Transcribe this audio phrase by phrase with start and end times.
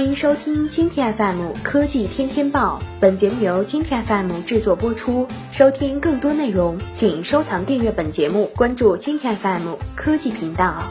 [0.00, 5.28] 欢迎收听今天 FM 科技天天报，本节目由今天 FM 制作播出。
[5.52, 10.82] 收听更多内容，请收藏订阅本节目，关注今天 FM 科技频道。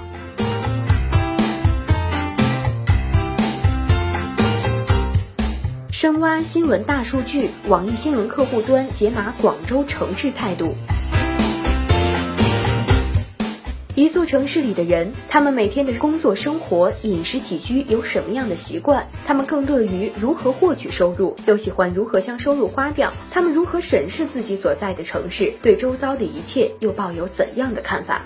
[5.91, 10.75] 深挖新闻大数据，网易新闻客户端解码广州城市态度。
[13.99, 19.05] 一座城市里的人，他们每天的工作、生活、饮食起居有什么样的习惯？
[19.25, 21.35] 他们更乐于如何获取收入？
[21.45, 23.11] 又喜欢如何将收入花掉？
[23.29, 25.51] 他们如何审视自己所在的城市？
[25.61, 28.21] 对周遭的一切又抱有怎样的看法？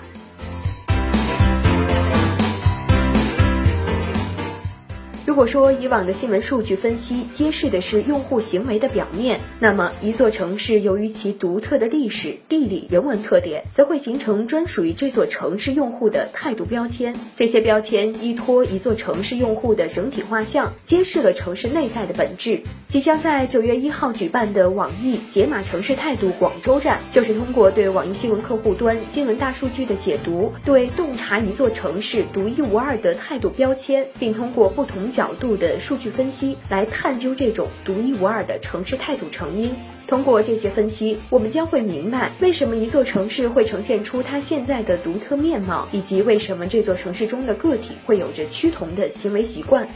[5.34, 17.16] 如果说以往的新闻数据分析揭示的是用户行为的表面，那么一座城市由于其独特的历史、地理、人文特点，则会形成专属于这座城市用户的态度标签。
[17.34, 22.62] 这些标签依托一座城市用户的整体画像，揭示了城市内在的本质。
[22.86, 35.23] 即将在九月一号举办的网易解码城市态度广州站，就是通过对网易新闻客户端新闻大数据的解读，对洞察一座城市独一无二的态度标签，并通过不同角。
[35.24, 39.74] 角度的数据分析来探究这种独一无二的城市态度成因。
[40.06, 49.88] 通过这些分析，我们将会明白为什么一座城市会呈现出它现在的独特面貌，以及为什么这座城市中的个体会有着趋同的行为习惯。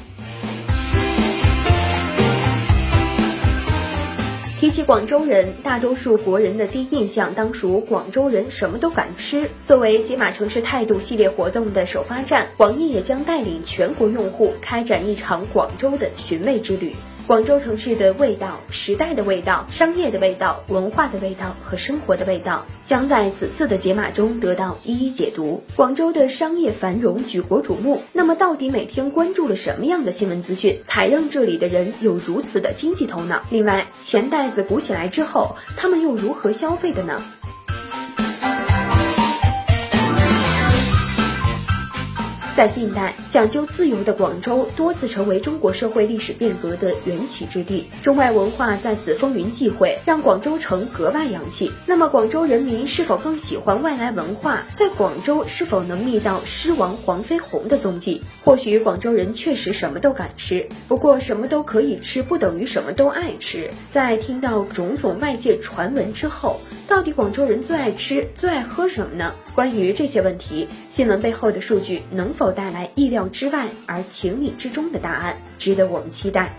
[4.59, 9.49] 提起广州人，大多数国人的第一印象当属广州人什么都敢吃。
[9.65, 16.93] 作为解码城市态度系列活动的首发站，网易也将带领全国用户开展一场广州的寻味之旅。
[17.29, 25.63] 广州城市的味道、时代的味道、商业的味道、文化的味道和生活的味道，将在此次的解码中得到一一解读。
[25.77, 33.43] 广州的商业繁荣举国瞩目，那么到底每天关注了什么样的新闻资讯，才让这里的人有如此的经济头脑？
[33.51, 37.23] 另外，钱袋子鼓起来之后，他们又如何消费的呢？
[42.59, 51.71] 在近代，讲究自由的广州多次成为中国社会历史变革的缘起之地，中外文化在此风云际会，让广州城格外洋气。
[51.87, 54.65] 那么，广州人民是否更喜欢外来文化？
[54.75, 58.23] 在广州是否能觅到狮王黄飞鸿的踪迹？
[58.45, 63.71] 或许广州人确实什么都敢吃，不过什么都可以吃，不等于什么都爱吃。
[63.89, 69.35] 在听到种种外界传闻之后，到底广州人最爱吃、最爱喝什么呢？
[69.55, 72.51] 关于这些问题，新闻背后的数据能否？
[72.51, 76.51] 带来意料之外而情理之中的答案，值得我们期待。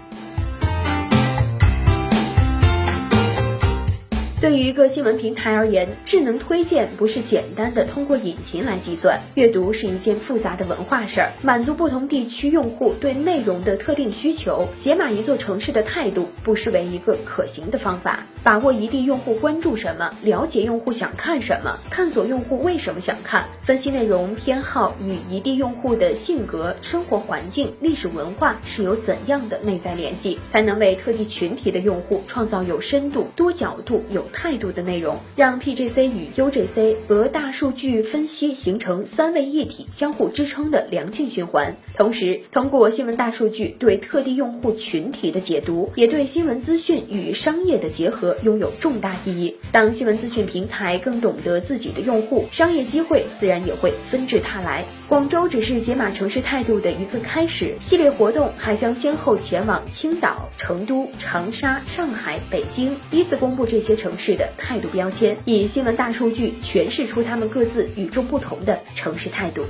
[4.41, 9.19] 对于一个新闻平台而言，智能推荐不是简单的通过引擎来计算。
[9.35, 18.21] 阅读是一件复杂的文化事儿，满足不同地区用户对内容的特定需求，解码一座城市的态度，不失为一个可行的方法。
[18.41, 41.75] 把握一地用户关注什么，了解用户想看什么，探索用户为什么想看，分析内容偏好与一地用户的性格、生活环境、历史文化是有怎样的内在联系，才能为特地群体的用户创造有深度、多角度、有态度的内容，让 PGC 与 UGC 和大数据分析形成三位一体、相互支撑的良性循环。
[41.95, 48.37] 同时，通过新闻大数据对特定用户群体的解读，也对新闻资讯与商业的结合。
[48.43, 49.57] 拥有重大意义。
[49.71, 54.85] 当新闻资讯平台更懂得自己的用户，商业机会自然也会纷至沓来。
[55.09, 69.65] 广州只是解码城市态度的一个开始，系列活动还将先后前往青岛、成都、长沙、上海、北京，依次公布这些城市的态度标签，以新闻大数据诠释出他们各自与众不同的城市态度。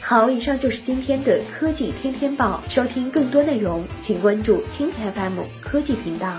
[0.00, 2.62] 好，以上就是今天的科技天天报。
[2.70, 6.34] 收听更多内容，请关注蜻蜓 FM 科技频道。